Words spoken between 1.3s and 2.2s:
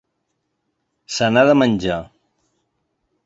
n’ha de menjar.